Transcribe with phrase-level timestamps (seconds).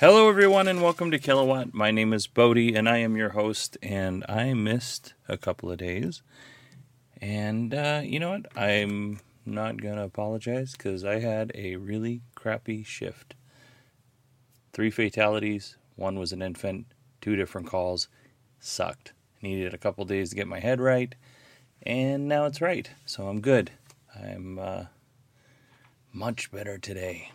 [0.00, 1.74] Hello, everyone, and welcome to Kilowatt.
[1.74, 3.76] My name is Bodie, and I am your host.
[3.82, 6.22] And I missed a couple of days,
[7.20, 8.46] and uh, you know what?
[8.56, 13.34] I'm not gonna apologize because I had a really crappy shift.
[14.72, 15.76] Three fatalities.
[15.96, 16.86] One was an infant.
[17.20, 18.08] Two different calls.
[18.58, 19.12] Sucked.
[19.42, 21.14] Needed a couple days to get my head right,
[21.82, 22.88] and now it's right.
[23.04, 23.70] So I'm good.
[24.18, 24.84] I'm uh,
[26.10, 27.30] much better today.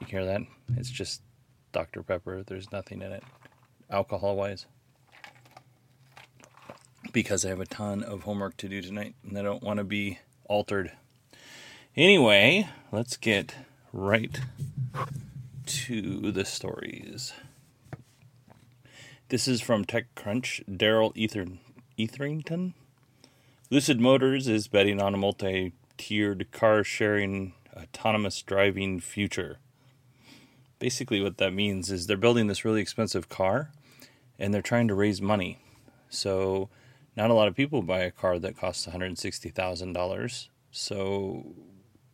[0.00, 0.42] You hear that?
[0.76, 1.22] It's just
[1.72, 2.02] Dr.
[2.02, 2.42] Pepper.
[2.46, 3.22] There's nothing in it,
[3.90, 4.66] alcohol wise.
[7.12, 9.84] Because I have a ton of homework to do tonight and I don't want to
[9.84, 10.92] be altered.
[11.96, 13.54] Anyway, let's get
[13.92, 14.40] right
[15.66, 17.32] to the stories.
[19.30, 20.76] This is from TechCrunch.
[20.76, 21.58] Darrell Ether-
[21.98, 22.74] Etherington.
[23.70, 29.58] Lucid Motors is betting on a multi tiered car sharing autonomous driving future
[30.78, 33.70] basically what that means is they're building this really expensive car
[34.38, 35.58] and they're trying to raise money.
[36.08, 36.68] So
[37.16, 40.48] not a lot of people buy a car that costs $160,000.
[40.70, 41.46] So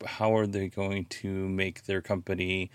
[0.05, 2.71] how are they going to make their company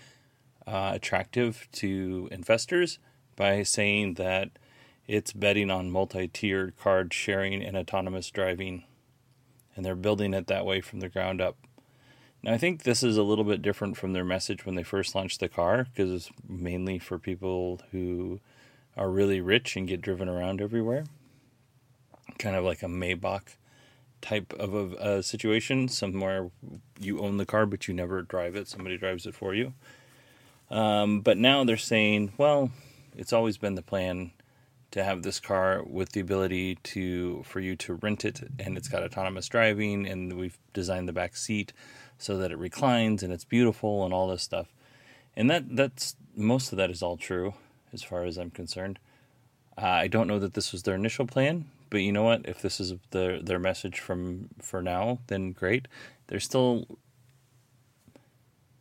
[0.66, 2.98] uh, attractive to investors
[3.36, 4.50] by saying that
[5.06, 8.84] it's betting on multi-tiered card sharing and autonomous driving
[9.74, 11.56] and they're building it that way from the ground up
[12.42, 15.14] now, I think this is a little bit different from their message when they first
[15.14, 18.40] launched the car because it's mainly for people who
[18.96, 21.04] are really rich and get driven around everywhere.
[22.38, 23.56] Kind of like a Maybach
[24.22, 26.50] type of a, a situation, somewhere
[26.98, 29.74] you own the car but you never drive it, somebody drives it for you.
[30.70, 32.70] Um, but now they're saying, well,
[33.16, 34.30] it's always been the plan
[34.92, 38.88] to have this car with the ability to for you to rent it and it's
[38.88, 41.72] got autonomous driving and we've designed the back seat
[42.20, 44.68] so that it reclines and it's beautiful and all this stuff.
[45.34, 47.54] And that that's most of that is all true
[47.92, 48.98] as far as I'm concerned.
[49.76, 52.42] Uh, I don't know that this was their initial plan, but you know what?
[52.44, 55.88] If this is their their message from for now, then great.
[56.26, 56.98] They're still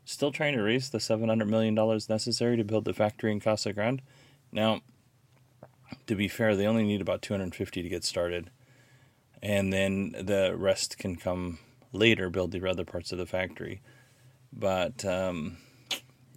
[0.03, 3.39] still trying to raise the seven hundred million dollars necessary to build the factory in
[3.39, 4.01] Casa Grande.
[4.51, 4.81] Now,
[6.07, 8.49] to be fair, they only need about two hundred fifty to get started,
[9.41, 11.59] and then the rest can come
[11.91, 13.81] later build the other parts of the factory.
[14.51, 15.57] But um,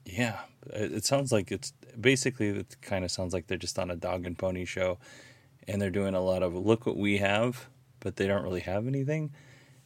[0.04, 3.90] yeah, it, it sounds like it's basically it kind of sounds like they're just on
[3.90, 4.98] a dog and pony show,
[5.68, 7.68] and they're doing a lot of look what we have,
[8.00, 9.32] but they don't really have anything.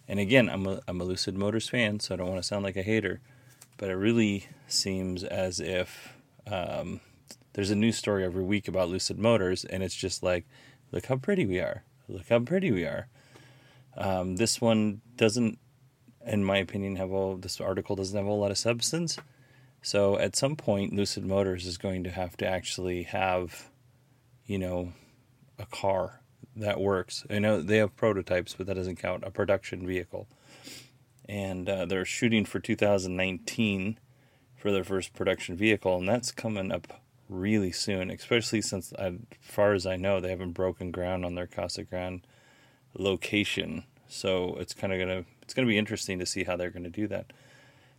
[0.09, 2.65] And again, I'm a, I'm a Lucid Motors fan, so I don't want to sound
[2.65, 3.21] like a hater,
[3.77, 6.15] but it really seems as if
[6.47, 7.01] um,
[7.55, 10.47] there's a new story every week about Lucid Motors, and it's just like,
[10.93, 13.09] look how pretty we are, look how pretty we are.
[13.97, 15.59] Um, this one doesn't,
[16.27, 17.37] in my opinion, have all.
[17.37, 19.19] This article doesn't have a lot of substance.
[19.83, 23.71] So at some point, Lucid Motors is going to have to actually have,
[24.45, 24.93] you know,
[25.59, 26.21] a car
[26.57, 27.25] that works.
[27.31, 29.25] I know they have prototypes, but that doesn't count.
[29.25, 30.27] A production vehicle,
[31.29, 33.99] and uh, they're shooting for 2019
[34.57, 38.11] for their first production vehicle, and that's coming up really soon.
[38.11, 42.27] Especially since, as far as I know, they haven't broken ground on their Casa Grande
[42.99, 43.85] location.
[44.09, 47.07] So it's kind of gonna it's gonna be interesting to see how they're gonna do
[47.09, 47.33] that.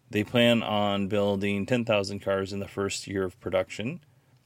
[0.09, 3.99] They plan on building 10,000 cars in the first year of production,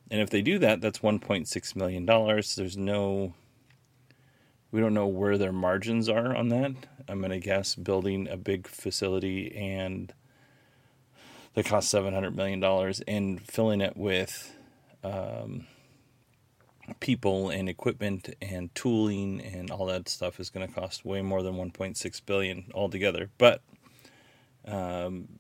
[0.10, 2.56] and if they do that, that's 1.6 million dollars.
[2.56, 3.34] There's no
[4.72, 6.72] we don't know where their margins are on that.
[7.08, 10.14] I'm gonna guess building a big facility and
[11.54, 14.56] that costs 700 million dollars and filling it with
[15.04, 15.68] um,
[17.00, 21.44] people and equipment and tooling and all that stuff is going to cost way more
[21.44, 23.30] than 1.6 billion altogether.
[23.38, 23.62] But
[24.66, 25.40] um,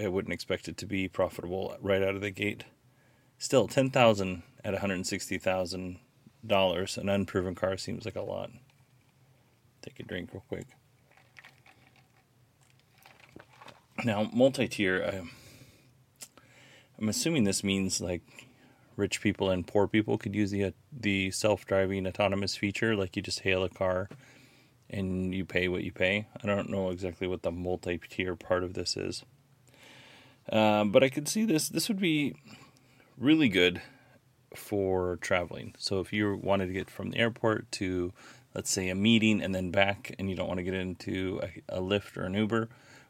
[0.00, 2.64] I wouldn't expect it to be profitable right out of the gate.
[3.38, 5.98] Still, ten thousand at one hundred sixty thousand
[6.46, 8.50] dollars, an unproven car seems like a lot.
[9.82, 10.66] Take a drink real quick.
[14.04, 15.04] Now, multi-tier.
[15.04, 16.28] I,
[16.98, 18.22] I'm assuming this means like
[18.96, 22.94] rich people and poor people could use the the self-driving autonomous feature.
[22.96, 24.08] Like you just hail a car
[24.90, 26.26] and you pay what you pay.
[26.42, 29.24] I don't know exactly what the multi-tier part of this is,
[30.52, 31.68] um, but I could see this.
[31.68, 32.36] This would be
[33.18, 33.80] really good
[34.54, 35.74] for traveling.
[35.78, 38.12] So if you wanted to get from the airport to,
[38.54, 41.78] let's say, a meeting and then back, and you don't want to get into a,
[41.78, 42.68] a Lyft or an Uber,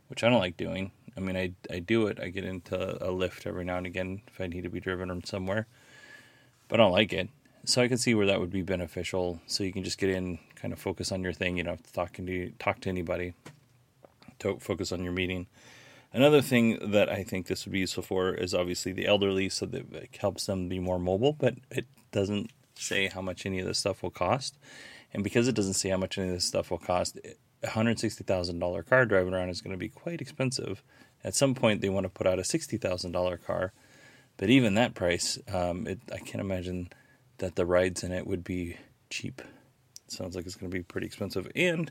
[0.08, 0.92] which I don't like doing.
[1.16, 2.18] I mean, I, I do it.
[2.20, 5.08] I get into a Lyft every now and again if I need to be driven
[5.08, 5.66] from somewhere,
[6.68, 7.28] but I don't like it.
[7.64, 9.40] So I can see where that would be beneficial.
[9.46, 11.56] So you can just get in, kind of focus on your thing.
[11.56, 13.34] You don't have to talk to talk to anybody.
[14.40, 15.46] To focus on your meeting.
[16.12, 19.64] Another thing that I think this would be useful for is obviously the elderly, so
[19.66, 21.32] that it helps them be more mobile.
[21.32, 24.58] But it doesn't say how much any of this stuff will cost,
[25.12, 28.86] and because it doesn't say how much any of this stuff will cost, it, $160,000
[28.86, 30.82] car driving around is going to be quite expensive.
[31.22, 33.72] At some point, they want to put out a $60,000 car,
[34.36, 36.90] but even that price, um, it, I can't imagine
[37.38, 38.76] that the rides in it would be
[39.10, 39.40] cheap.
[40.06, 41.50] It sounds like it's going to be pretty expensive.
[41.56, 41.90] And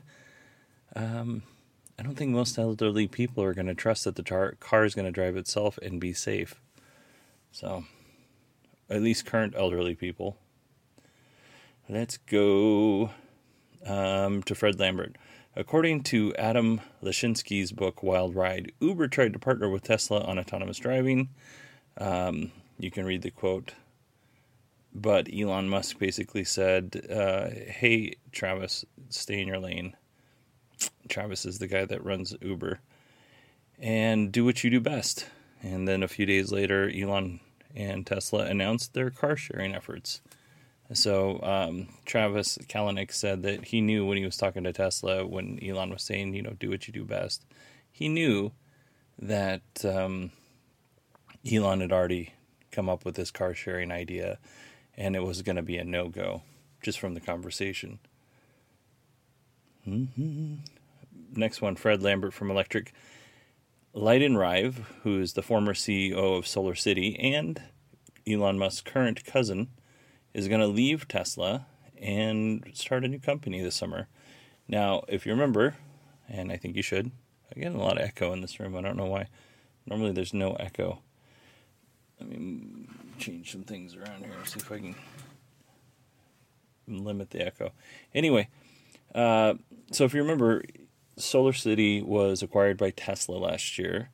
[0.94, 1.42] um,
[1.98, 4.94] I don't think most elderly people are going to trust that the tar- car is
[4.94, 6.60] going to drive itself and be safe.
[7.52, 7.84] So,
[8.90, 10.36] at least current elderly people.
[11.88, 13.10] Let's go
[13.86, 15.16] um, to Fred Lambert.
[15.56, 20.78] According to Adam Lashinsky's book Wild Ride, Uber tried to partner with Tesla on autonomous
[20.78, 21.28] driving.
[21.96, 23.74] Um, you can read the quote.
[24.92, 29.96] But Elon Musk basically said, uh, Hey, Travis, stay in your lane.
[31.08, 32.80] Travis is the guy that runs Uber,
[33.78, 35.26] and do what you do best.
[35.62, 37.38] And then a few days later, Elon
[37.76, 40.20] and Tesla announced their car sharing efforts.
[40.92, 45.58] So um, Travis Kalanick said that he knew when he was talking to Tesla, when
[45.62, 47.44] Elon was saying, you know, do what you do best,
[47.90, 48.52] he knew
[49.18, 50.30] that um,
[51.50, 52.34] Elon had already
[52.70, 54.38] come up with this car sharing idea
[54.96, 56.42] and it was going to be a no go
[56.82, 57.98] just from the conversation.
[59.88, 60.54] Mm-hmm
[61.36, 62.88] next one, Fred Lambert from Electrek.
[63.92, 67.62] Lyndon Rive, who is the former CEO of Solar City and
[68.26, 69.68] Elon Musk's current cousin,
[70.34, 71.66] is going to leave Tesla
[71.96, 74.08] and start a new company this summer.
[74.68, 75.76] Now, if you remember,
[76.28, 77.10] and I think you should,
[77.54, 78.76] I get a lot of echo in this room.
[78.76, 79.28] I don't know why.
[79.86, 81.00] Normally there's no echo.
[82.18, 82.88] Let me
[83.18, 84.94] change some things around here, see if I can
[86.86, 87.72] limit the echo.
[88.14, 88.48] Anyway,
[89.14, 89.54] uh,
[89.92, 90.64] so if you remember,
[91.16, 94.10] Solar City was acquired by Tesla last year,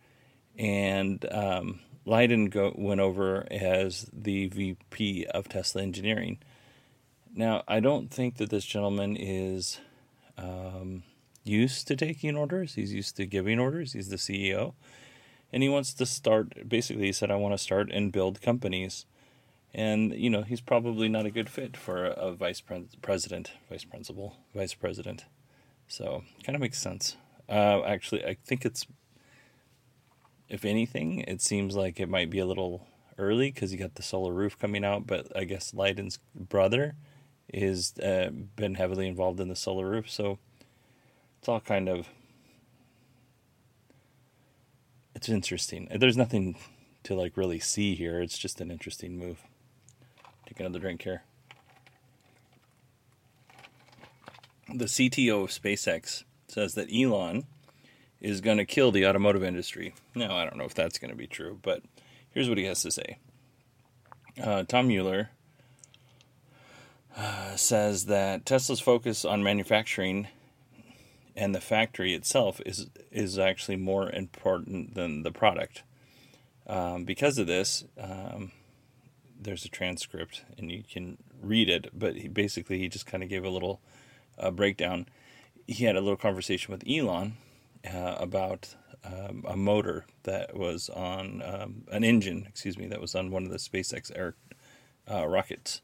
[0.59, 1.81] and um,
[2.11, 6.39] Lyndon go, went over as the VP of Tesla Engineering.
[7.33, 9.79] Now, I don't think that this gentleman is
[10.37, 11.05] um,
[11.45, 12.75] used to taking orders.
[12.75, 13.93] He's used to giving orders.
[13.93, 14.75] He's the CEO.
[15.53, 19.07] And he wants to start, basically, he said, I want to start and build companies.
[19.73, 23.53] And, you know, he's probably not a good fit for a, a vice pre- president,
[23.69, 25.27] vice principal, vice president.
[25.87, 27.17] So kind of makes sense.
[27.49, 28.85] Uh, actually, I think it's,
[30.51, 32.87] if anything, it seems like it might be a little
[33.19, 35.07] early because you got the solar roof coming out.
[35.07, 36.95] But I guess Lyndon's brother
[37.53, 40.39] is uh, been heavily involved in the solar roof, so
[41.39, 42.09] it's all kind of
[45.15, 45.89] it's interesting.
[45.95, 46.57] There's nothing
[47.05, 48.21] to like really see here.
[48.21, 49.43] It's just an interesting move.
[50.47, 51.23] Take another drink here.
[54.75, 57.45] the CTO of SpaceX says that Elon
[58.21, 59.95] is going to kill the automotive industry.
[60.15, 61.83] Now, I don't know if that's going to be true, but
[62.31, 63.19] here's what he has to say.
[64.43, 65.31] Uh, Tom Mueller
[67.17, 70.29] uh, says that Tesla's focus on manufacturing
[71.37, 75.83] and the factory itself is is actually more important than the product.
[76.67, 78.53] Um, because of this, um,
[79.41, 81.89] there's a transcript and you can read it.
[81.93, 83.81] But he, basically, he just kind of gave a little
[84.39, 85.07] uh, breakdown,
[85.67, 87.35] he had a little conversation with Elon
[87.89, 93.15] uh, about um, a motor that was on um, an engine, excuse me, that was
[93.15, 94.35] on one of the SpaceX air
[95.11, 95.81] uh, rockets.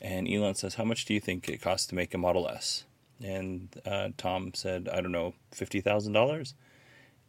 [0.00, 2.84] And Elon says, "How much do you think it costs to make a Model S?"
[3.22, 6.54] And uh, Tom said, "I don't know, fifty thousand dollars."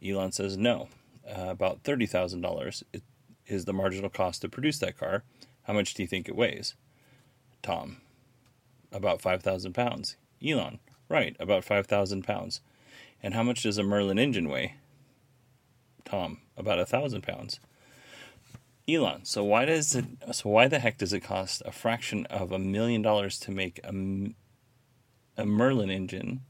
[0.04, 0.88] Elon says, "No,
[1.26, 2.84] uh, about thirty thousand dollars
[3.46, 5.24] is the marginal cost to produce that car.
[5.62, 6.74] How much do you think it weighs?
[7.62, 7.98] Tom,
[8.92, 10.16] about 5,000 pounds.
[10.46, 10.78] Elon,
[11.08, 12.60] right, about 5,000 pounds.
[13.22, 14.76] And how much does a Merlin engine weigh?
[16.04, 17.60] Tom, about a thousand pounds.
[18.88, 20.06] Elon, so why does it?
[20.32, 23.80] So why the heck does it cost a fraction of a million dollars to make
[23.84, 23.92] a,
[25.36, 26.40] a Merlin engine?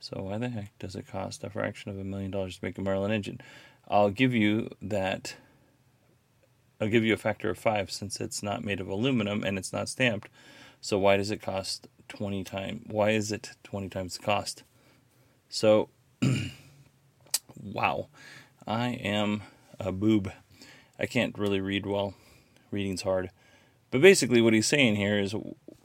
[0.00, 2.76] So why the heck does it cost a fraction of a million dollars to make
[2.76, 3.40] a Merlin engine?
[3.88, 5.36] I'll give you that.
[6.78, 9.72] I'll give you a factor of five since it's not made of aluminum and it's
[9.72, 10.28] not stamped.
[10.82, 12.82] So why does it cost twenty times?
[12.86, 14.62] Why is it twenty times the cost?
[15.48, 15.88] So,
[17.62, 18.08] wow,
[18.66, 19.42] I am
[19.78, 20.32] a boob.
[20.98, 22.14] I can't really read well.
[22.70, 23.30] Reading's hard.
[23.90, 25.34] But basically, what he's saying here is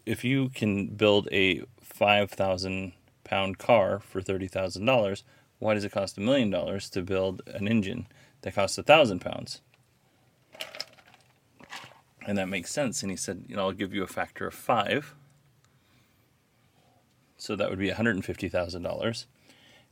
[0.06, 5.24] if you can build a 5,000 pound car for $30,000,
[5.60, 8.08] why does it cost a million dollars to build an engine
[8.42, 9.62] that costs a thousand pounds?
[12.26, 13.04] And that makes sense.
[13.04, 15.14] And he said, you know, I'll give you a factor of five.
[17.38, 19.26] So that would be $150,000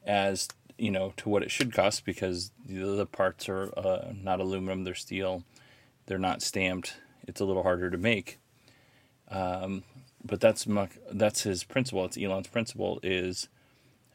[0.08, 0.48] as
[0.78, 4.96] you know to what it should cost because the parts are uh, not aluminum; they're
[4.96, 5.44] steel.
[6.08, 6.98] They're not stamped.
[7.28, 8.40] It's a little harder to make.
[9.30, 9.84] Um,
[10.24, 12.06] but that's my, that's his principle.
[12.06, 13.50] It's Elon's principle is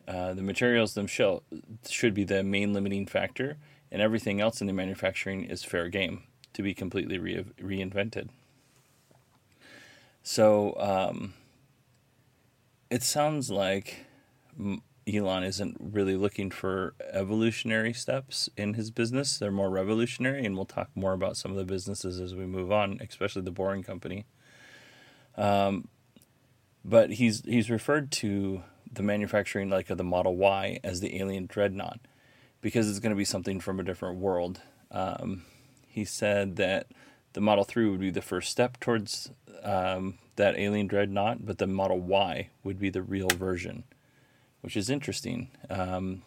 [0.09, 1.45] uh, the materials themselves
[1.89, 3.59] should be the main limiting factor,
[3.91, 6.23] and everything else in the manufacturing is fair game
[6.55, 8.29] to be completely re- reinvented.
[10.23, 11.35] So um,
[12.91, 14.07] it sounds like
[15.07, 19.39] Elon isn't really looking for evolutionary steps in his business.
[19.39, 22.71] They're more revolutionary, and we'll talk more about some of the businesses as we move
[22.71, 24.27] on, especially the Boring Company.
[25.37, 25.89] Um,
[26.85, 31.47] but he's he's referred to the manufacturing like of the Model Y as the alien
[31.47, 32.01] dreadnought
[32.61, 34.61] because it's going to be something from a different world.
[34.91, 35.45] Um,
[35.87, 36.87] he said that
[37.33, 39.31] the Model 3 would be the first step towards
[39.63, 43.85] um, that alien dreadnought, but the Model Y would be the real version
[44.63, 45.51] which is interesting.
[45.69, 46.23] Um,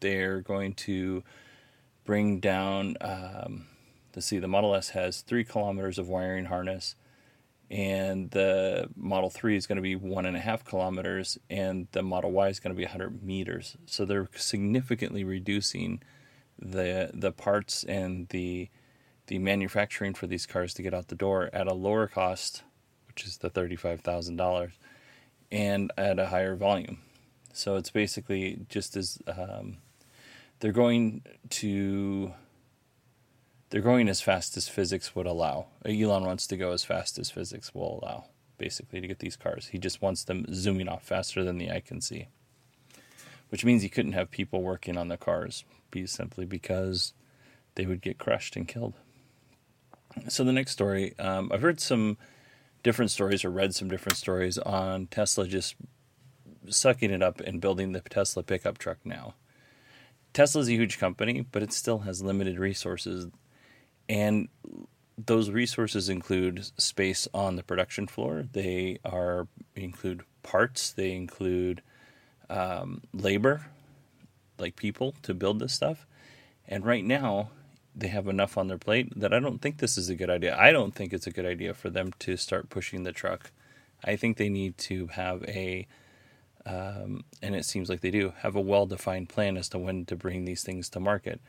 [0.00, 1.22] they're going to
[2.04, 2.96] bring down.
[3.00, 3.66] Um,
[4.14, 6.94] let's see, the Model S has three kilometers of wiring harness,
[7.70, 12.02] and the Model 3 is going to be one and a half kilometers, and the
[12.02, 13.76] Model Y is going to be 100 meters.
[13.86, 16.02] So they're significantly reducing
[16.58, 18.68] the the parts and the
[19.28, 22.64] the manufacturing for these cars to get out the door at a lower cost,
[23.06, 24.72] which is the thirty-five thousand dollars,
[25.50, 26.98] and at a higher volume.
[27.52, 29.78] So it's basically just as um,
[30.60, 32.32] they're going to
[33.70, 35.66] they're going as fast as physics would allow.
[35.84, 38.24] Elon wants to go as fast as physics will allow,
[38.58, 39.68] basically, to get these cars.
[39.68, 42.26] He just wants them zooming off faster than the eye can see,
[43.50, 47.12] which means he couldn't have people working on the cars, be simply because
[47.76, 48.94] they would get crushed and killed.
[50.28, 52.18] So the next story, um, I've heard some
[52.82, 55.76] different stories or read some different stories on Tesla just
[56.68, 59.34] sucking it up and building the Tesla pickup truck now.
[60.32, 63.26] Tesla's a huge company, but it still has limited resources.
[64.08, 64.48] And
[65.26, 68.44] those resources include space on the production floor.
[68.52, 70.92] They are include parts.
[70.92, 71.82] They include
[72.48, 73.66] um, labor,
[74.58, 76.06] like people, to build this stuff.
[76.68, 77.50] And right now,
[77.94, 80.56] they have enough on their plate that I don't think this is a good idea.
[80.56, 83.50] I don't think it's a good idea for them to start pushing the truck.
[84.04, 85.86] I think they need to have a
[86.66, 90.04] um, and it seems like they do have a well defined plan as to when
[90.06, 91.40] to bring these things to market.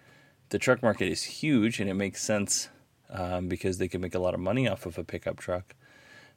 [0.50, 2.70] The truck market is huge and it makes sense
[3.10, 5.76] um, because they can make a lot of money off of a pickup truck.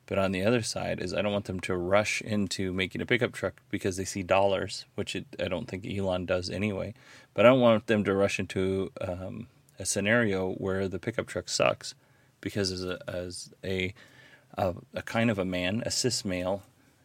[0.06, 3.06] But on the other side is I don't want them to rush into making a
[3.06, 6.94] pickup truck because they see dollars, which it, I don't think Elon does anyway.
[7.32, 11.48] But I don't want them to rush into um, a scenario where the pickup truck
[11.48, 11.94] sucks
[12.40, 13.94] because as a, as a,
[14.58, 16.62] a, a kind of a man, a cis male,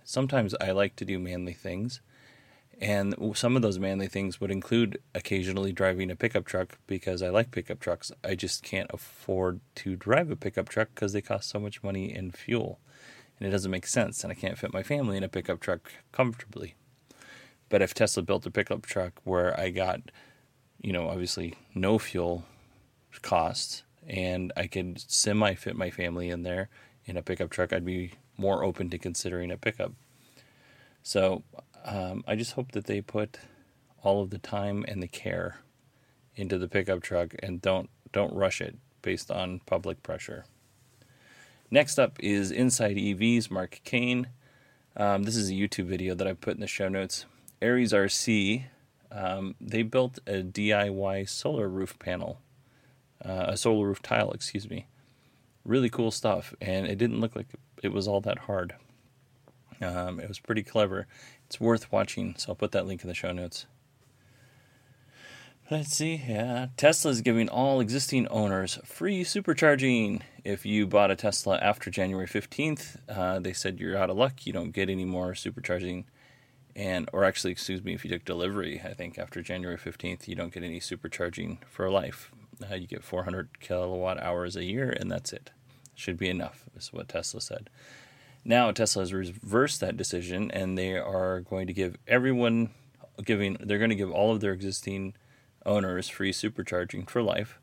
[0.09, 2.01] sometimes I like to do manly things.
[2.81, 7.29] And some of those manly things would include occasionally driving a pickup truck because I
[7.29, 8.11] like pickup trucks.
[8.23, 12.11] I just can't afford to drive a pickup truck because they cost so much money
[12.11, 12.79] in fuel.
[13.37, 14.23] And it doesn't make sense.
[14.23, 16.73] And I can't fit my family in a pickup truck comfortably.
[17.67, 20.01] But if Tesla built a pickup truck where I got,
[20.81, 22.45] you know, obviously no fuel
[23.21, 26.69] costs and I could semi fit my family in there
[27.05, 29.91] in a pickup truck, I'd be more open to considering a pickup.
[31.03, 31.43] So
[31.85, 33.37] um, I just hope that they put
[34.01, 35.59] all of the time and the care
[36.35, 40.45] into the pickup truck and don't don't rush it based on public pressure.
[41.69, 44.29] Next up is Inside EVs, Mark Kane.
[44.97, 47.25] Um, this is a YouTube video that I put in the show notes.
[47.61, 48.63] Aries RC,
[49.11, 52.39] um, they built a DIY solar roof panel,
[53.23, 54.87] uh, a solar roof tile, excuse me
[55.65, 57.47] really cool stuff, and it didn't look like
[57.83, 58.75] it was all that hard.
[59.81, 61.07] Um, it was pretty clever.
[61.45, 63.65] It's worth watching, so I'll put that link in the show notes.
[65.71, 66.23] Let's see.
[66.27, 70.21] Yeah, Tesla is giving all existing owners free supercharging.
[70.43, 74.47] If you bought a Tesla after January 15th, uh, they said you're out of luck.
[74.47, 76.05] You don't get any more supercharging.
[76.75, 80.33] And, or actually, excuse me, if you took delivery, I think after January 15th, you
[80.33, 82.31] don't get any supercharging for life.
[82.61, 85.51] Uh, you get 400 kilowatt hours a year, and that's it.
[85.95, 87.69] Should be enough, is what Tesla said.
[88.45, 92.71] Now, Tesla has reversed that decision, and they are going to give everyone,
[93.23, 95.13] giving, they're going to give all of their existing
[95.65, 97.59] owners free supercharging for life.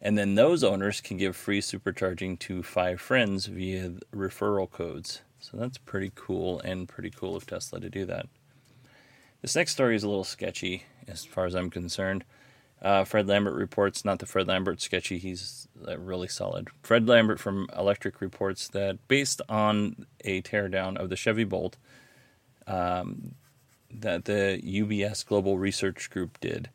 [0.00, 5.22] And then those owners can give free supercharging to five friends via referral codes.
[5.38, 8.26] So that's pretty cool and pretty cool of Tesla to do that.
[9.40, 12.24] This next story is a little sketchy as far as I'm concerned.
[12.82, 16.68] Uh, Fred Lambert reports, not the Fred Lambert sketchy, he's really solid.
[16.82, 21.76] Fred Lambert from Electrek reports that based on a teardown of the Chevy Bolt
[22.66, 23.36] um,
[23.88, 26.70] that the UBS Global Research Group did,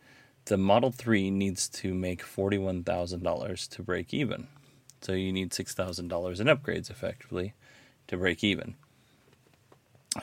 [0.46, 4.48] the Model 3 needs to make $41,000 to break even.
[5.02, 6.00] So you need $6,000
[6.40, 7.54] in upgrades effectively
[8.08, 8.76] to break even.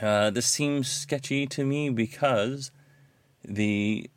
[0.00, 2.70] Uh, this seems sketchy to me because
[3.44, 4.10] the,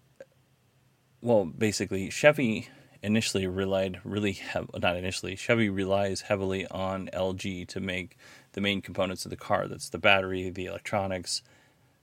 [1.22, 2.70] well, basically, Chevy
[3.04, 8.18] initially relied really hev- not initially Chevy relies heavily on LG to make
[8.54, 11.44] the main components of the car that's the battery the electronics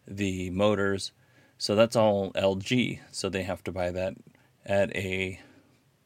[0.06, 1.10] the motors
[1.58, 3.00] so that's all LG.
[3.10, 4.14] So they have to buy that
[4.66, 5.40] at a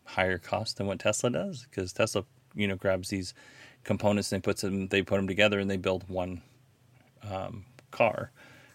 [0.04, 2.24] higher cost than what Tesla does because Tesla,
[2.54, 3.34] you know, grabs these
[3.84, 6.42] components and puts them, they put them together and they build one
[7.28, 8.30] um, car.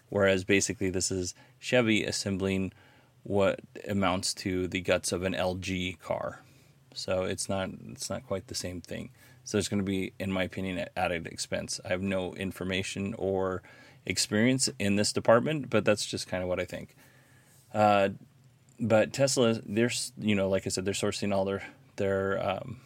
[0.08, 2.72] Whereas basically this is Chevy assembling
[3.24, 6.42] what amounts to the guts of an LG car.
[6.94, 9.10] So it's not it's not quite the same thing.
[9.42, 11.80] So it's going to be, in my opinion, added expense.
[11.84, 13.62] I have no information or
[14.06, 16.96] experience in this department, but that's just kind of what I think.
[17.72, 18.10] Uh,
[18.80, 21.62] but Tesla, they're you know, like I said, they're sourcing all their
[21.96, 22.80] their um,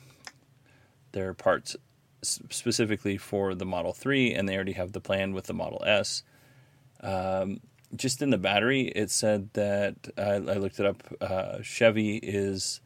[1.13, 1.77] their parts
[2.23, 6.23] specifically for the Model Three, and they already have the plan with the Model S.
[7.01, 7.61] Um,
[7.95, 11.03] just in the battery, it said that I, looked it up.
[11.21, 12.81] Uh, Chevy is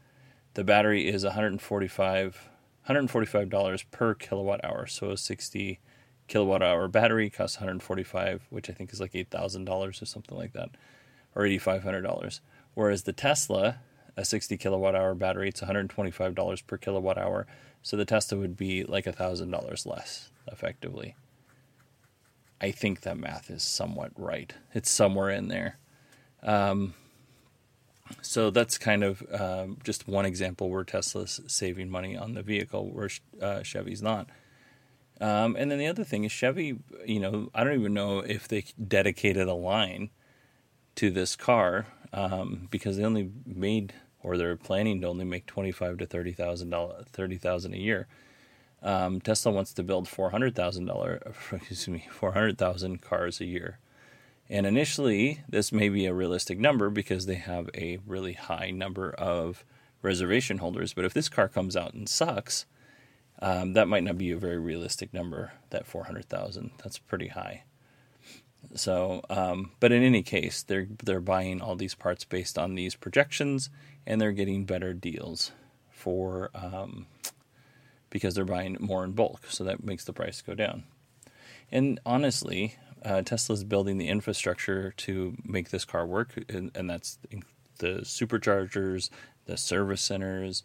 [0.54, 2.48] the battery is 145
[2.88, 5.78] $145 per kilowatt hour, so a 60
[6.26, 10.70] kilowatt hour battery costs 145 which i think is like $8000 or something like that
[11.34, 12.40] or $8500
[12.74, 13.80] whereas the tesla
[14.16, 17.46] a 60 kilowatt hour battery it's $125 per kilowatt hour.
[17.82, 21.16] So the tesla would be like a $1000 less effectively
[22.62, 24.54] i think that math is somewhat right.
[24.72, 25.78] It's somewhere in there.
[26.42, 26.94] Um,
[28.20, 32.90] so that's kind of um, just one example where tesla's saving money on the vehicle
[32.90, 34.28] where uh, chevy's not.
[35.20, 38.48] Um, and then the other thing is Chevy, you know, I don't even know if
[38.48, 40.10] they dedicated a line
[40.96, 45.72] to this car um, because they only made or they're planning to only make twenty
[45.72, 48.08] five to thirty thousand dollars, thirty thousand a year.
[48.82, 51.20] Um, Tesla wants to build four hundred thousand dollar,
[51.52, 53.78] excuse me, four hundred thousand cars a year.
[54.48, 59.12] And initially, this may be a realistic number because they have a really high number
[59.12, 59.64] of
[60.02, 60.92] reservation holders.
[60.92, 62.66] But if this car comes out and sucks,
[63.40, 65.52] um, that might not be a very realistic number.
[65.70, 66.72] That four hundred thousand.
[66.82, 67.62] That's pretty high.
[68.74, 72.94] So, um, but in any case, they're they're buying all these parts based on these
[72.94, 73.70] projections,
[74.06, 75.52] and they're getting better deals
[75.90, 77.06] for um,
[78.12, 79.46] because they're buying more in bulk.
[79.48, 80.84] So that makes the price go down.
[81.72, 87.18] And honestly, uh, Tesla's building the infrastructure to make this car work, and, and that's
[87.78, 89.08] the superchargers,
[89.46, 90.62] the service centers,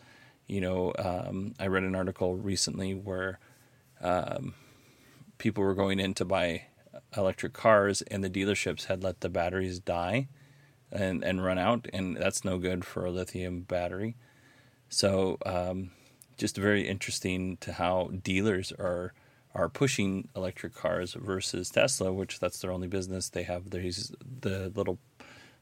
[0.48, 3.40] you know, um, I read an article recently where
[4.02, 4.54] um,
[5.38, 6.64] people were going in to buy
[7.16, 10.28] electric cars, and the dealerships had let the batteries die
[10.92, 14.16] and and run out, and that's no good for a lithium battery.
[14.90, 15.92] So, um,
[16.38, 19.14] just very interesting to how dealers are
[19.56, 23.30] are pushing electric cars versus Tesla, which that's their only business.
[23.30, 25.00] They have these the little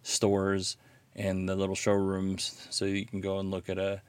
[0.03, 0.75] stores
[1.15, 4.01] and the little showrooms, so you can go and look at a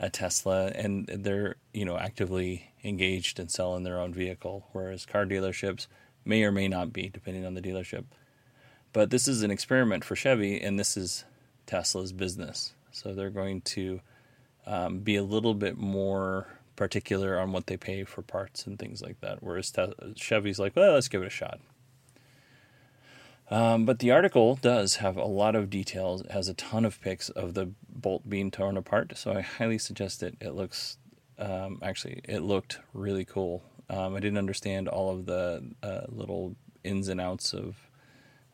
[0.00, 5.26] a Tesla, and they're you know actively engaged in selling their own vehicle, whereas car
[5.26, 5.86] dealerships
[6.24, 8.04] may or may not be, depending on the dealership.
[8.92, 11.24] But this is an experiment for Chevy, and this is
[11.66, 14.00] Tesla's business, so they're going to
[14.68, 19.00] um, be a little bit more particular on what they pay for parts and things
[19.02, 19.42] like that.
[19.42, 19.72] Whereas
[20.14, 21.58] Chevy's like, well, let's give it a shot.
[23.50, 26.20] Um, but the article does have a lot of details.
[26.20, 29.78] It has a ton of pics of the bolt being torn apart, so I highly
[29.78, 30.36] suggest it.
[30.40, 30.98] It looks
[31.38, 33.62] Um, actually, it looked really cool.
[33.88, 37.76] Um, I didn't understand all of the uh, little ins and outs of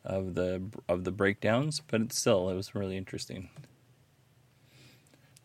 [0.03, 3.49] of the of the breakdowns, but it still it was really interesting.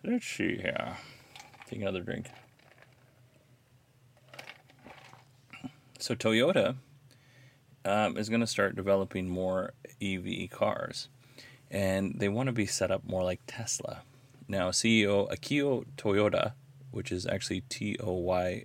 [0.03, 0.97] Let's see here.
[1.69, 2.27] Take another drink.
[5.99, 6.77] So Toyota
[7.85, 11.11] um, is going to start developing more EV cars,
[11.71, 14.01] and they want to be set up more like Tesla.
[14.49, 16.55] Now, CEO Akio Toyoda,
[16.91, 18.65] which is actually T O Y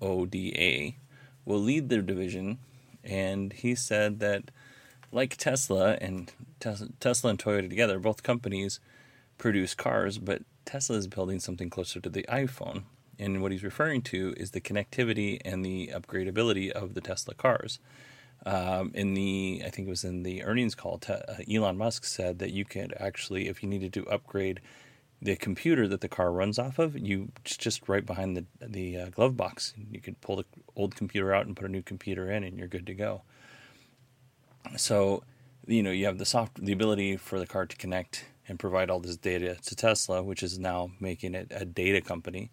[0.00, 0.96] O D A,
[1.44, 2.58] will lead their division,
[3.02, 4.52] and he said that,
[5.10, 8.78] like Tesla and Tesla and Toyota together, both companies
[9.38, 12.84] produce cars, but Tesla is building something closer to the iPhone.
[13.18, 17.78] And what he's referring to is the connectivity and the upgradability of the Tesla cars.
[18.46, 22.04] Um, in the, I think it was in the earnings call, te- uh, Elon Musk
[22.04, 24.60] said that you could actually, if you needed to upgrade
[25.22, 29.08] the computer that the car runs off of, you just right behind the the uh,
[29.08, 30.44] glove box, you could pull the
[30.76, 33.22] old computer out and put a new computer in, and you're good to go.
[34.76, 35.22] So,
[35.66, 38.90] you know, you have the soft, the ability for the car to connect and provide
[38.90, 42.50] all this data to Tesla, which is now making it a data company.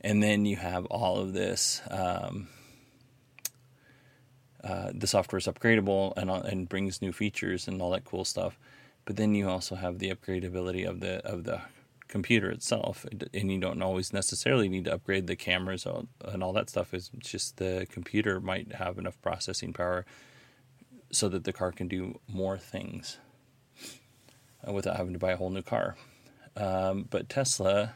[0.00, 1.80] And then you have all of this.
[1.90, 2.48] Um,
[4.62, 8.58] uh, the software is upgradable and and brings new features and all that cool stuff.
[9.04, 11.60] But then you also have the upgradability of the of the
[12.08, 16.70] computer itself, and you don't always necessarily need to upgrade the cameras and all that
[16.70, 16.94] stuff.
[16.94, 20.04] Is just the computer might have enough processing power
[21.10, 23.18] so that the car can do more things
[24.72, 25.96] without having to buy a whole new car.
[26.56, 27.94] Um, but Tesla,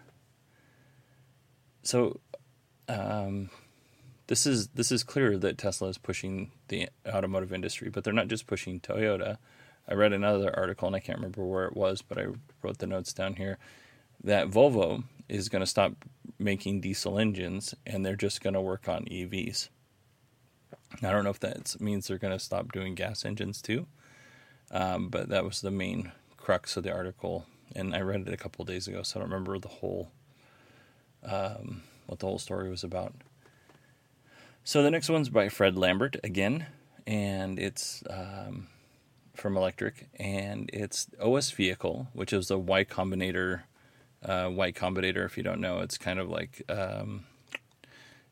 [1.83, 2.20] so
[2.88, 3.50] um,
[4.26, 8.28] this is this is clear that Tesla is pushing the automotive industry, but they're not
[8.28, 9.38] just pushing Toyota.
[9.88, 12.26] I read another article, and I can't remember where it was, but I
[12.62, 13.59] wrote the notes down here
[14.22, 15.92] that Volvo is going to stop
[16.38, 19.68] making diesel engines, and they're just going to work on EVs.
[21.02, 23.87] I don't know if that means they're going to stop doing gas engines too,
[24.70, 26.12] um, but that was the main
[26.48, 27.44] crux of the article,
[27.76, 30.11] and I read it a couple days ago, so I don't remember the whole
[31.22, 33.12] um, what the whole story was about.
[34.64, 36.64] So the next one's by Fred Lambert again,
[37.06, 38.68] and it's um,
[39.34, 43.64] from Electrek, and it's OS Vehicle, which is a Y Combinator.
[44.24, 47.26] Uh, y Combinator, if you don't know, it's kind of like um,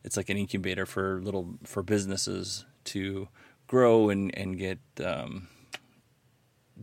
[0.05, 3.29] it's like an incubator for little for businesses to
[3.67, 5.49] grow and and get um,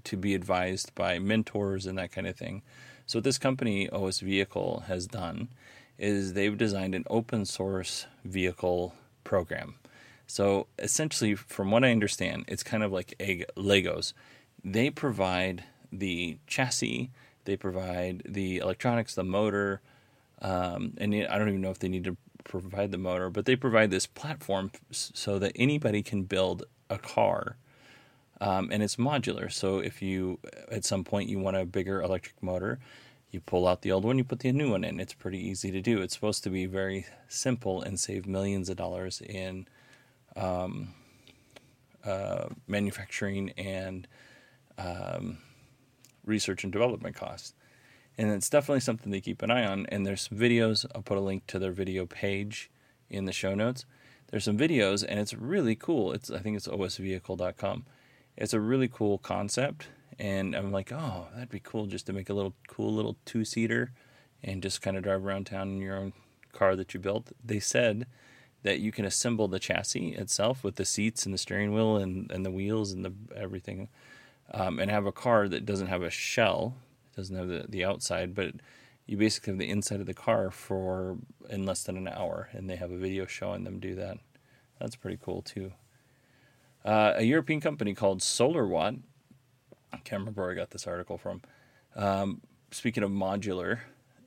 [0.04, 2.62] to be advised by mentors and that kind of thing.
[3.06, 5.50] So what this company OS Vehicle has done
[5.98, 9.76] is they've designed an open source vehicle program.
[10.26, 14.14] So essentially, from what I understand, it's kind of like Legos.
[14.64, 17.12] They provide the chassis,
[17.46, 19.82] they provide the electronics, the motor,
[20.42, 23.56] um, and I don't even know if they need to provide the motor, but they
[23.56, 27.58] provide this platform so that anybody can build a car
[28.44, 29.50] um, and it's modular.
[29.50, 30.38] So if you
[30.70, 32.78] at some point you want a bigger electric motor,
[33.32, 35.00] you pull out the old one, you put the new one in.
[35.00, 36.02] It's pretty easy to do.
[36.02, 39.66] It's supposed to be very simple and save millions of dollars in
[40.36, 40.94] um,
[42.04, 44.10] uh, manufacturing and
[44.78, 45.38] um,
[46.26, 47.54] research and development costs.
[48.18, 49.86] And it's definitely something to keep an eye on.
[49.88, 50.86] And there's some videos.
[50.94, 52.70] I'll put a link to their video page
[53.10, 53.86] in the show notes.
[54.28, 56.12] There's some videos, and it's really cool.
[56.12, 57.86] It's I think it's osvehicle.com
[58.38, 59.88] it's a really cool concept
[60.20, 63.44] and i'm like oh that'd be cool just to make a little cool little two
[63.44, 63.92] seater
[64.44, 66.14] and just kind of drive around town in your own
[66.52, 67.32] car that you built.
[67.44, 68.06] They said
[68.62, 72.32] that you can assemble the chassis itself with the seats and the steering wheel and,
[72.32, 73.90] and the wheels and the everything
[74.52, 76.76] um, and have a car that doesn't have a shell
[77.16, 78.54] doesn't have the, the outside but
[79.06, 81.18] you basically have the inside of the car for
[81.50, 84.18] in less than an hour and they have a video showing them do that.
[84.80, 85.74] That's pretty cool too
[86.86, 89.00] uh, a European company called SolarWatt.
[89.92, 91.42] I can't remember where I got this article from.
[91.96, 92.42] Um,
[92.72, 93.80] speaking of modular,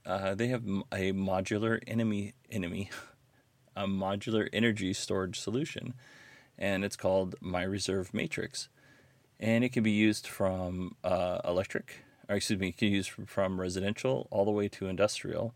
[0.05, 2.91] uh, they have a modular enemy enemy,
[3.77, 5.95] a modular energy storage solution,
[6.57, 8.69] and it's called My Reserve Matrix,
[9.41, 13.11] and it can be used from uh, electric, or excuse me, it can be used
[13.11, 15.55] from residential all the way to industrial.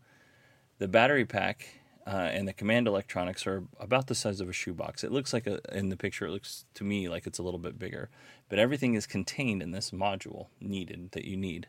[0.79, 5.03] The battery pack uh, and the command electronics are about the size of a shoebox.
[5.03, 7.59] It looks like a, in the picture, it looks to me like it's a little
[7.59, 8.09] bit bigger,
[8.49, 11.67] but everything is contained in this module needed that you need.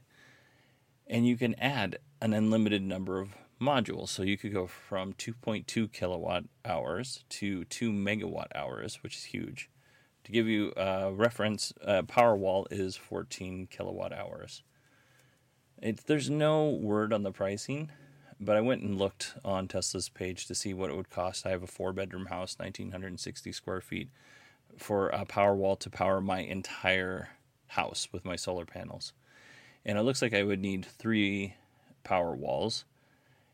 [1.06, 4.08] And you can add an unlimited number of modules.
[4.08, 9.70] So you could go from 2.2 kilowatt hours to 2 megawatt hours, which is huge.
[10.24, 14.62] To give you a reference, uh, Powerwall is 14 kilowatt hours.
[15.80, 17.90] It, there's no word on the pricing,
[18.44, 21.46] but I went and looked on Tesla's page to see what it would cost.
[21.46, 24.08] I have a four bedroom house, 1,960 square feet,
[24.76, 27.28] for a power wall to power my entire
[27.68, 29.12] house with my solar panels.
[29.84, 31.54] And it looks like I would need three
[32.04, 32.84] power walls,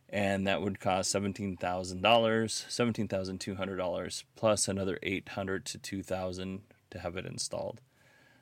[0.09, 1.59] and that would cost $17,000,
[2.01, 7.81] $17,200 plus another 800 to 2000 to have it installed.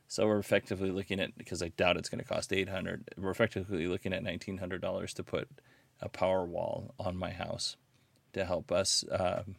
[0.09, 3.09] So we're effectively looking at because I doubt it's going to cost 800.
[3.17, 5.49] We're effectively looking at $1900 to put
[6.01, 7.77] a power wall on my house
[8.33, 9.57] to help us um,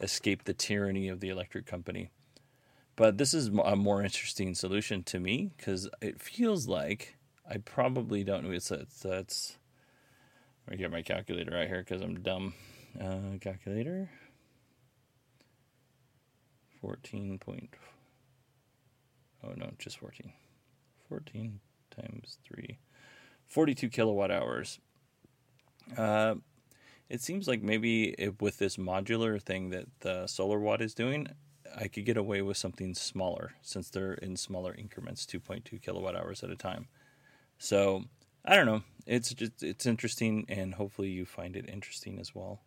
[0.00, 2.10] escape the tyranny of the electric company.
[2.94, 7.16] But this is a more interesting solution to me because it feels like
[7.48, 8.50] I probably don't know.
[8.50, 9.04] It's, it's
[10.66, 12.54] let me get my calculator right here because I'm dumb.
[13.00, 14.08] Uh, calculator
[16.80, 17.70] 14 point.
[19.44, 20.32] Oh no, just 14.
[21.08, 21.60] 14
[21.94, 22.78] times 3.
[23.46, 24.80] 42 kilowatt hours.
[25.96, 26.36] Uh,
[27.08, 31.28] it seems like maybe if, with this modular thing that the Solar Watt is doing,
[31.76, 36.42] I could get away with something smaller since they're in smaller increments, 2.2 kilowatt hours
[36.42, 36.88] at a time.
[37.58, 38.04] So
[38.44, 38.82] I don't know.
[39.06, 42.60] It's just it's interesting, and hopefully you find it interesting as well.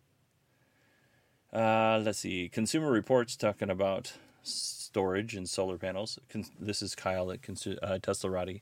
[1.52, 2.48] Uh, let's see.
[2.50, 6.20] Consumer Reports talking about storage and solar panels.
[6.30, 8.62] Con- this is Kyle at uh, Teslarati.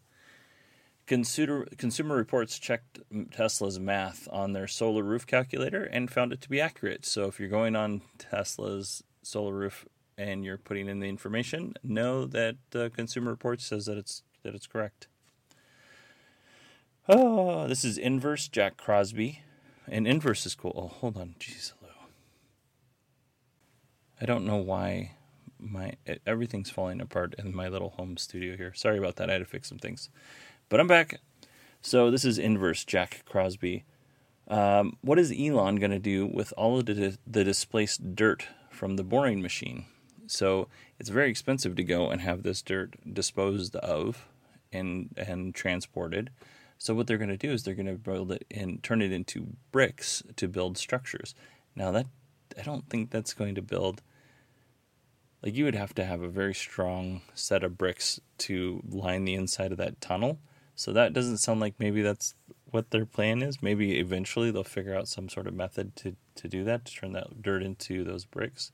[1.08, 3.00] Consumer, Consumer Reports checked
[3.32, 7.06] Tesla's math on their solar roof calculator and found it to be accurate.
[7.06, 12.26] So if you're going on Tesla's solar roof and you're putting in the information, know
[12.26, 15.08] that uh, Consumer Reports says that it's that it's correct.
[17.08, 19.41] Oh, this is Inverse Jack Crosby,
[19.88, 20.74] and Inverse is cool.
[20.76, 21.93] Oh, hold on, jeez, hello.
[24.20, 25.13] I don't know why
[25.58, 25.93] my
[26.26, 28.74] everything's falling apart in my little home studio here.
[28.74, 29.30] Sorry about that.
[29.30, 30.10] I had to fix some things.
[30.69, 31.21] But I'm back.
[31.82, 33.86] So this is inverse Jack Crosby.
[34.49, 38.97] Um, what is Elon going to do with all of the, the displaced dirt from
[38.97, 39.86] the boring machine?
[40.27, 40.67] So
[40.99, 44.27] it's very expensive to go and have this dirt disposed of
[44.73, 46.32] and and transported.
[46.77, 49.13] So what they're going to do is they're going to build it and turn it
[49.13, 51.34] into bricks to build structures.
[51.77, 52.08] Now that
[52.60, 54.01] I don't think that's going to build
[55.41, 59.36] like you would have to have a very strong set of bricks to line the
[59.36, 60.39] inside of that tunnel
[60.77, 62.35] so that doesn't sound like maybe that's
[62.69, 63.63] what their plan is.
[63.63, 67.13] Maybe eventually they'll figure out some sort of method to, to do that, to turn
[67.13, 68.71] that dirt into those bricks.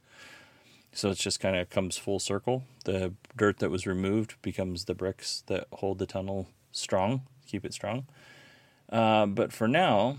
[0.92, 2.64] So it's just kind of comes full circle.
[2.84, 7.74] The dirt that was removed becomes the bricks that hold the tunnel strong, keep it
[7.74, 8.06] strong.
[8.90, 10.18] Uh, but for now,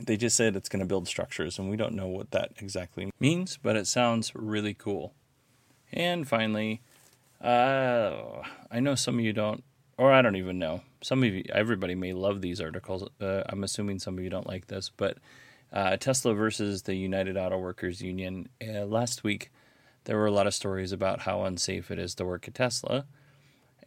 [0.00, 3.10] they just said it's going to build structures, and we don't know what that exactly
[3.18, 5.12] means, but it sounds really cool.
[5.92, 6.82] And finally,
[7.42, 9.64] uh, I know some of you don't
[9.98, 10.82] or I don't even know.
[11.02, 13.06] Some of you, everybody may love these articles.
[13.20, 15.18] Uh, I'm assuming some of you don't like this, but
[15.72, 18.48] uh, Tesla versus the United Auto Workers Union.
[18.66, 19.50] Uh, last week,
[20.04, 23.06] there were a lot of stories about how unsafe it is to work at Tesla,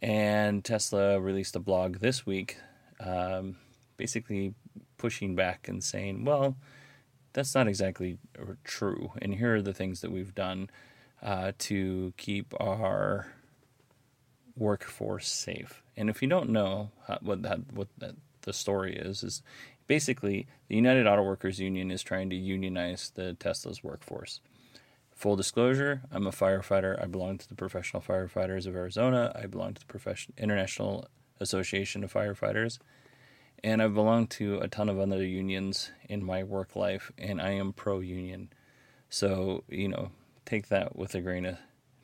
[0.00, 2.58] and Tesla released a blog this week,
[3.00, 3.56] um,
[3.96, 4.54] basically
[4.98, 6.56] pushing back and saying, "Well,
[7.32, 8.18] that's not exactly
[8.64, 10.70] true." And here are the things that we've done
[11.22, 13.32] uh, to keep our
[14.56, 15.82] workforce safe.
[15.96, 19.42] And if you don't know how, what that what that, the story is, is
[19.86, 24.40] basically the United Auto Workers Union is trying to unionize the Tesla's workforce.
[25.14, 27.00] Full disclosure: I'm a firefighter.
[27.00, 29.32] I belong to the Professional Firefighters of Arizona.
[29.34, 31.08] I belong to the Profession- International
[31.40, 32.78] Association of Firefighters,
[33.62, 37.50] and I've belonged to a ton of other unions in my work life, and I
[37.50, 38.50] am pro-union.
[39.08, 40.10] So you know,
[40.44, 41.58] take that with a grain of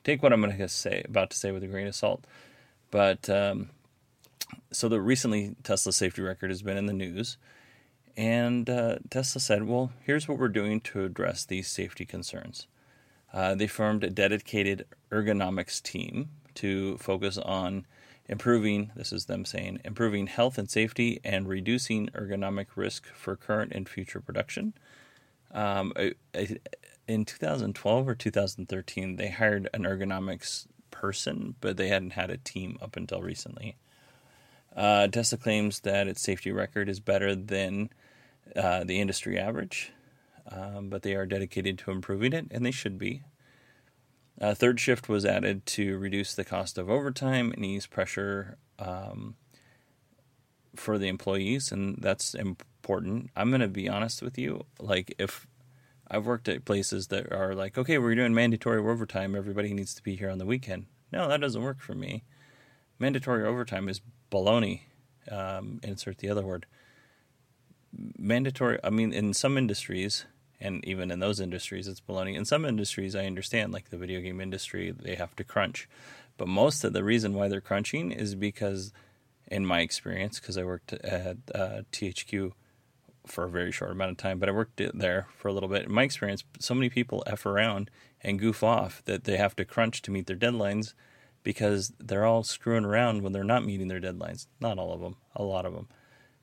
[0.09, 2.25] take what I'm going to say about to say with a grain of salt.
[2.90, 3.68] But um,
[4.73, 7.37] so the recently Tesla safety record has been in the news,
[8.16, 12.66] and uh, Tesla said, "Well, here's what we're doing to address these safety concerns."
[13.35, 17.87] Uh, they formed a dedicated ergonomics team to focus on
[18.27, 18.90] improving.
[18.97, 23.87] This is them saying improving health and safety and reducing ergonomic risk for current and
[23.87, 24.73] future production.
[25.53, 25.92] Um,
[27.09, 32.79] in 2012 or 2013, they hired an ergonomics person, but they hadn't had a team
[32.83, 33.77] up until recently.
[34.77, 37.90] Uh, Tesla claims that its safety record is better than
[38.55, 39.92] uh, the industry average,
[40.53, 43.23] um, but they are dedicated to improving it, and they should be.
[44.40, 49.35] Uh, third shift was added to reduce the cost of overtime and ease pressure um,
[50.77, 53.31] for the employees, and that's important.
[53.35, 54.64] I'm going to be honest with you.
[54.79, 55.47] Like, if
[56.11, 59.35] I've worked at places that are like, okay, we're doing mandatory overtime.
[59.35, 60.87] Everybody needs to be here on the weekend.
[61.12, 62.25] No, that doesn't work for me.
[62.99, 64.83] Mandatory overtime is baloney.
[65.31, 66.66] Um, insert the other word.
[68.18, 68.79] mandatory.
[68.83, 70.27] I mean, in some industries,
[70.61, 72.35] and even in those industries, it's baloney.
[72.35, 75.88] In some industries, I understand, like the video game industry, they have to crunch.
[76.37, 78.92] But most of the reason why they're crunching is because,
[79.49, 82.53] in my experience, because I worked at uh, THQ
[83.29, 85.85] for a very short amount of time, but I worked there for a little bit.
[85.87, 89.64] In my experience, so many people f around and goof off that they have to
[89.64, 90.95] crunch to meet their deadlines
[91.43, 94.47] because they're all screwing around when they're not meeting their deadlines.
[94.61, 95.88] Not all of them, a lot of them.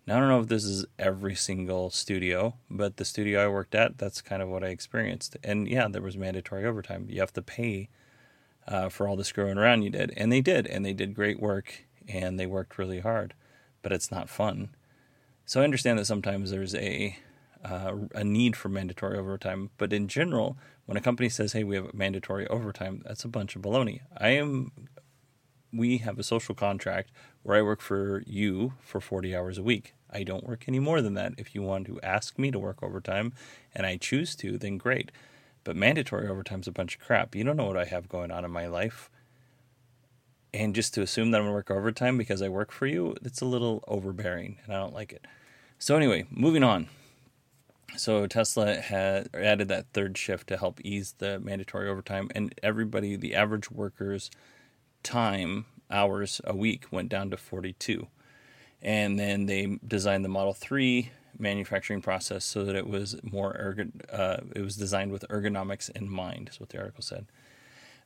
[0.07, 3.73] Now, I don't know if this is every single studio, but the studio I worked
[3.73, 5.35] at, that's kind of what I experienced.
[5.43, 7.07] And yeah, there was mandatory overtime.
[7.09, 7.89] You have to pay
[8.67, 10.13] uh, for all the screwing around you did.
[10.15, 10.67] And they did.
[10.67, 13.33] And they did great work and they worked really hard,
[13.81, 14.69] but it's not fun.
[15.45, 17.17] So I understand that sometimes there's a
[17.63, 21.75] uh, a need for mandatory overtime, but in general, when a company says, "Hey, we
[21.75, 24.01] have mandatory overtime," that's a bunch of baloney.
[24.17, 24.71] I am.
[25.71, 27.11] We have a social contract
[27.43, 29.93] where I work for you for 40 hours a week.
[30.09, 31.33] I don't work any more than that.
[31.37, 33.33] If you want to ask me to work overtime
[33.73, 35.11] and I choose to, then great.
[35.65, 37.35] But mandatory overtime is a bunch of crap.
[37.35, 39.09] You don't know what I have going on in my life.
[40.55, 43.15] And just to assume that I'm going to work overtime because I work for you,
[43.23, 45.25] it's a little overbearing and I don't like it.
[45.79, 46.87] So, anyway, moving on.
[47.97, 53.15] So, Tesla had added that third shift to help ease the mandatory overtime, and everybody,
[53.15, 54.31] the average worker's
[55.03, 58.07] time hours a week went down to 42.
[58.81, 64.01] And then they designed the Model 3 manufacturing process so that it was more ergon-
[64.11, 67.25] uh, it was designed with ergonomics in mind, is what the article said.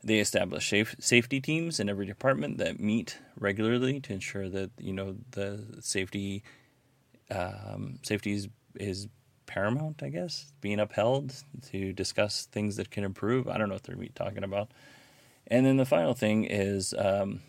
[0.04, 4.94] They establish safe, safety teams in every department that meet regularly to ensure that you
[4.94, 6.44] know the safety
[7.30, 9.08] um, safety is, is
[9.46, 10.02] paramount.
[10.02, 11.34] I guess being upheld
[11.72, 13.48] to discuss things that can improve.
[13.48, 14.72] I don't know what they're talking about.
[15.48, 17.42] And then the final thing is um,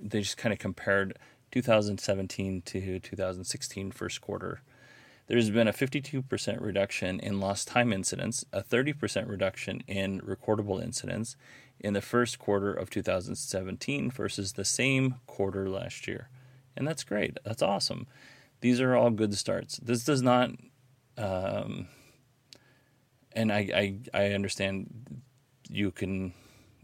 [0.00, 1.18] they just kind of compared
[1.50, 4.62] 2017 to 2016 first quarter.
[5.26, 11.36] There's been a 52% reduction in lost time incidents, a 30% reduction in recordable incidents
[11.84, 16.30] in the first quarter of 2017 versus the same quarter last year.
[16.74, 17.36] And that's great.
[17.44, 18.06] That's awesome.
[18.62, 19.76] These are all good starts.
[19.76, 20.50] This does not,
[21.18, 21.88] um,
[23.32, 23.68] and I,
[24.14, 25.22] I, I understand
[25.68, 26.32] you can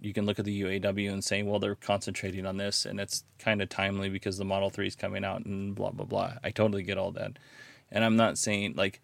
[0.03, 3.25] you can look at the UAW and say, well, they're concentrating on this and it's
[3.39, 6.35] kind of timely because the Model 3 is coming out and blah, blah, blah.
[6.43, 7.39] I totally get all that.
[7.91, 9.01] And I'm not saying, like,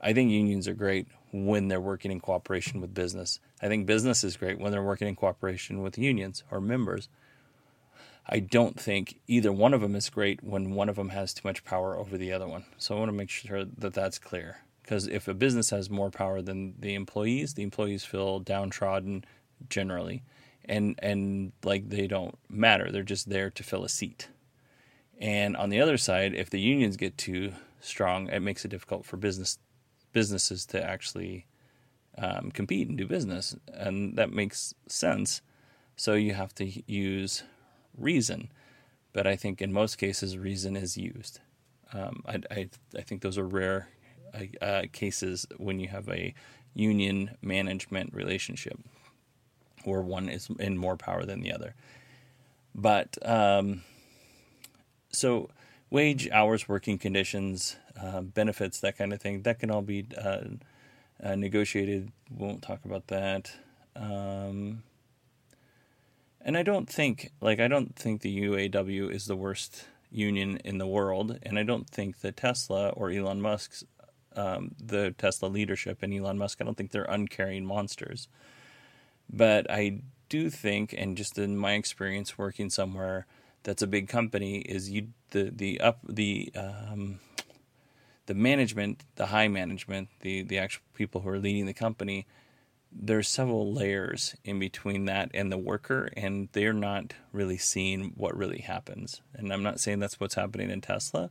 [0.00, 3.40] I think unions are great when they're working in cooperation with business.
[3.60, 7.08] I think business is great when they're working in cooperation with unions or members.
[8.28, 11.42] I don't think either one of them is great when one of them has too
[11.44, 12.64] much power over the other one.
[12.78, 14.58] So I want to make sure that that's clear.
[14.82, 19.24] Because if a business has more power than the employees, the employees feel downtrodden
[19.68, 20.22] generally
[20.64, 24.28] and and like they don't matter they're just there to fill a seat
[25.20, 29.04] and on the other side if the unions get too strong it makes it difficult
[29.04, 29.58] for business
[30.12, 31.46] businesses to actually
[32.18, 35.40] um, compete and do business and that makes sense.
[35.96, 37.44] So you have to use
[37.96, 38.50] reason.
[39.12, 41.40] But i think in most cases reason is used.
[41.92, 43.88] Um, I, I, I think those are rare
[44.62, 46.34] uh, cases when you have a
[46.74, 48.78] union management relationship
[49.84, 51.74] where one is in more power than the other.
[52.74, 53.82] But um,
[55.10, 55.50] so
[55.92, 60.38] wage, hours, working conditions, uh, benefits, that kind of thing, that can all be uh,
[61.22, 62.10] uh, negotiated.
[62.30, 63.52] Won't talk about that.
[63.94, 64.82] Um,
[66.40, 70.78] and I don't think, like, I don't think the UAW is the worst union in
[70.78, 73.84] the world, and I don't think that Tesla or Elon Musk's,
[74.34, 78.28] um, the Tesla leadership and Elon Musk, I don't think they're uncaring monsters.
[79.30, 80.00] But I
[80.30, 83.26] do think, and just in my experience working somewhere
[83.62, 87.20] that's a big company, is you the the up the um,
[88.26, 92.26] the management, the high management, the the actual people who are leading the company.
[92.94, 98.36] There's several layers in between that and the worker, and they're not really seeing what
[98.36, 99.22] really happens.
[99.32, 101.30] And I'm not saying that's what's happening in Tesla,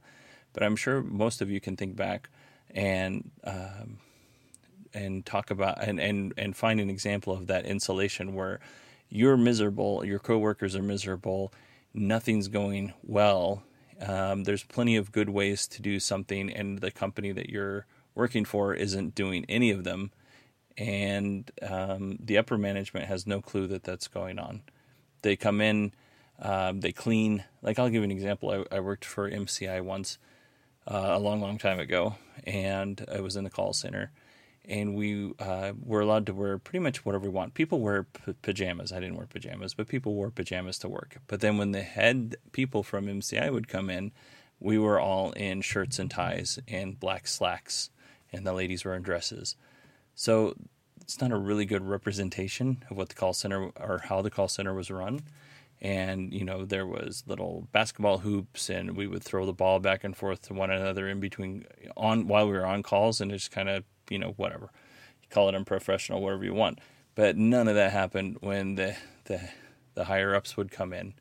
[0.54, 2.30] but I'm sure most of you can think back
[2.72, 4.00] and um,
[4.94, 8.60] and talk about and, and, and find an example of that insulation where
[9.10, 11.54] you're miserable, your coworkers are miserable,
[11.94, 13.64] nothing's going well.
[14.00, 17.86] Um, there's plenty of good ways to do something, and the company that you're
[18.16, 20.12] working for isn't doing any of them.
[20.78, 24.62] And um, the upper management has no clue that that's going on.
[25.22, 25.94] They come in,
[26.40, 27.44] um, they clean.
[27.62, 28.66] Like, I'll give you an example.
[28.72, 30.18] I, I worked for MCI once
[30.88, 32.16] uh, a long, long time ago,
[32.46, 34.12] and I was in the call center
[34.66, 37.54] and we uh, were allowed to wear pretty much whatever we want.
[37.54, 38.92] People wear p- pajamas.
[38.92, 41.18] I didn't wear pajamas, but people wore pajamas to work.
[41.28, 44.12] But then when the head people from MCI would come in,
[44.60, 47.90] we were all in shirts and ties and black slacks,
[48.32, 49.56] and the ladies were in dresses.
[50.14, 50.56] So
[51.02, 54.48] it's not a really good representation of what the call center or how the call
[54.48, 55.22] center was run.
[55.82, 60.04] And you know there was little basketball hoops, and we would throw the ball back
[60.04, 61.66] and forth to one another in between
[61.98, 64.70] on while we were on calls, and just kind of you know whatever,
[65.22, 66.80] you call it unprofessional, whatever you want.
[67.16, 68.96] But none of that happened when the
[69.26, 69.50] the
[69.94, 71.14] the higher ups would come in.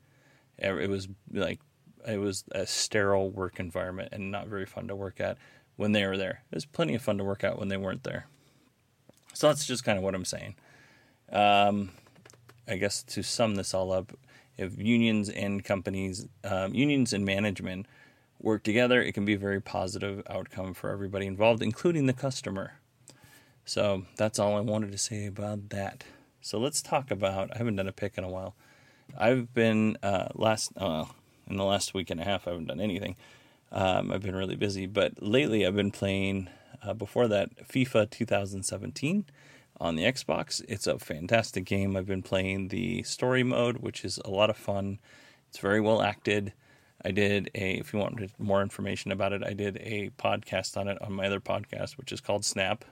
[0.57, 1.59] It was like
[2.07, 5.37] it was a sterile work environment and not very fun to work at
[5.75, 6.43] when they were there.
[6.51, 8.27] It was plenty of fun to work at when they weren't there.
[9.33, 10.55] So that's just kind of what I'm saying.
[11.31, 11.91] Um,
[12.67, 14.13] I guess to sum this all up,
[14.57, 17.87] if unions and companies, um, unions and management
[18.39, 22.73] work together, it can be a very positive outcome for everybody involved, including the customer.
[23.65, 26.03] So that's all I wanted to say about that.
[26.41, 27.53] So let's talk about.
[27.53, 28.55] I haven't done a pick in a while.
[29.17, 31.05] I've been uh, last uh,
[31.47, 32.47] in the last week and a half.
[32.47, 33.15] I haven't done anything.
[33.71, 36.49] Um, I've been really busy, but lately I've been playing.
[36.83, 39.25] Uh, before that, FIFA 2017
[39.79, 40.63] on the Xbox.
[40.67, 41.95] It's a fantastic game.
[41.95, 44.97] I've been playing the story mode, which is a lot of fun.
[45.49, 46.53] It's very well acted.
[47.03, 47.73] I did a.
[47.73, 51.27] If you want more information about it, I did a podcast on it on my
[51.27, 52.85] other podcast, which is called Snap.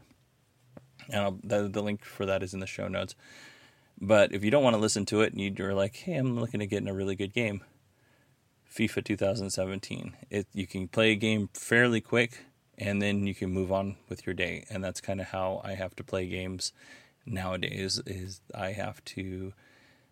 [1.11, 3.15] And the, the link for that is in the show notes.
[4.01, 6.61] But if you don't want to listen to it and you're like, hey, I'm looking
[6.61, 7.61] to get in a really good game,
[8.73, 10.15] FIFA 2017.
[10.29, 12.45] It you can play a game fairly quick
[12.77, 14.65] and then you can move on with your day.
[14.69, 16.71] And that's kind of how I have to play games
[17.25, 18.01] nowadays.
[18.05, 19.53] Is I have to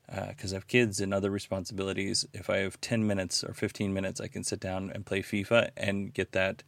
[0.09, 2.25] because uh, I have kids and other responsibilities.
[2.33, 5.71] If I have 10 minutes or 15 minutes, I can sit down and play FIFA
[5.75, 6.63] and get that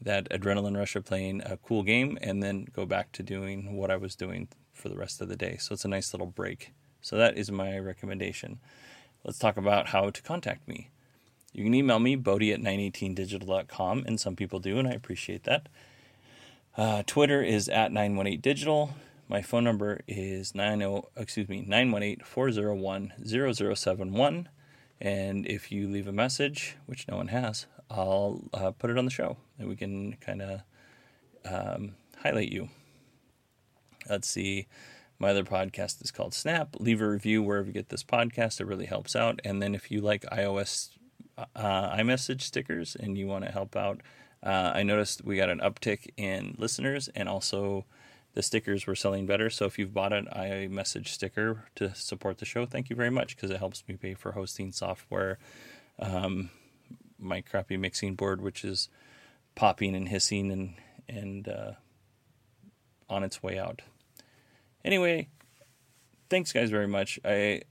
[0.00, 3.90] that adrenaline rush of playing a cool game, and then go back to doing what
[3.90, 5.56] I was doing for the rest of the day.
[5.58, 6.72] So it's a nice little break.
[7.00, 8.58] So that is my recommendation.
[9.24, 10.90] Let's talk about how to contact me.
[11.52, 15.68] You can email me, bodie at 918digital.com, and some people do, and I appreciate that.
[16.76, 18.90] Uh, Twitter is at 918digital.
[19.28, 24.46] My phone number is 90, excuse me, 918-401-0071.
[25.00, 29.04] And if you leave a message, which no one has, I'll uh, put it on
[29.04, 30.60] the show and we can kind of
[31.44, 32.68] um, highlight you.
[34.08, 34.66] Let's see.
[35.18, 36.76] My other podcast is called Snap.
[36.78, 38.60] Leave a review wherever you get this podcast.
[38.60, 39.40] It really helps out.
[39.44, 40.90] And then if you like iOS
[41.38, 44.02] uh, iMessage stickers and you want to help out,
[44.42, 47.86] uh, I noticed we got an uptick in listeners and also
[48.34, 49.48] the stickers were selling better.
[49.48, 53.34] So if you've bought an iMessage sticker to support the show, thank you very much
[53.34, 55.38] because it helps me pay for hosting software,
[55.98, 56.50] um,
[57.18, 58.88] my crappy mixing board, which is
[59.54, 60.74] popping and hissing and
[61.08, 61.72] and uh,
[63.08, 63.82] on its way out.
[64.84, 65.28] Anyway,
[66.30, 67.18] thanks guys very much.
[67.24, 67.62] I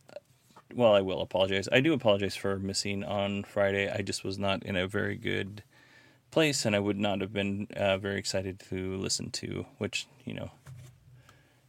[0.74, 1.70] well, I will apologize.
[1.72, 3.90] I do apologize for missing on Friday.
[3.90, 5.64] I just was not in a very good
[6.32, 9.66] place, and I would not have been uh, very excited to listen to.
[9.78, 10.52] Which you know,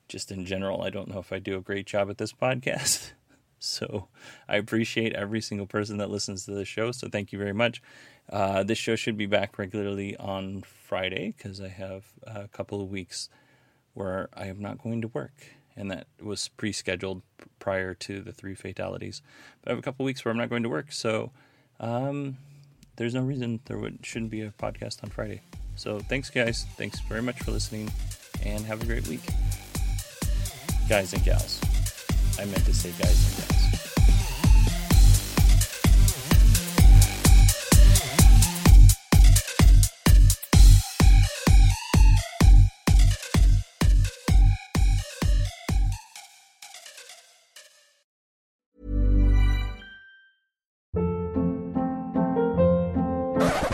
[0.09, 3.13] just in general, I don't know if I do a great job at this podcast.
[3.59, 4.09] so
[4.49, 6.93] I appreciate every single person that listens to the show.
[6.93, 7.83] So thank you very much.
[8.31, 12.91] Uh, this show should be back regularly on Friday because I have a couple of
[12.91, 13.29] weeks
[13.95, 15.33] where I am not going to work
[15.77, 17.23] and that was pre-scheduled
[17.59, 19.23] prior to the three fatalities.
[19.61, 21.33] But I have a couple of weeks where I'm not going to work, so
[21.79, 22.39] um,
[22.97, 25.43] there's no reason there would, shouldn't be a podcast on Friday.
[25.77, 26.65] So thanks, guys.
[26.77, 27.91] Thanks very much for listening,
[28.43, 29.23] and have a great week,
[30.89, 31.61] guys and gals.
[32.39, 33.67] I meant to say guys and gals.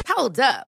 [0.06, 0.71] Hold up.